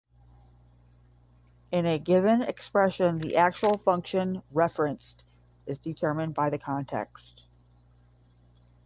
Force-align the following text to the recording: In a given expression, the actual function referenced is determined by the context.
In 1.71 1.85
a 1.85 1.99
given 1.99 2.41
expression, 2.41 3.19
the 3.19 3.35
actual 3.35 3.77
function 3.77 4.41
referenced 4.49 5.23
is 5.67 5.77
determined 5.77 6.33
by 6.33 6.49
the 6.49 6.57
context. 6.57 7.43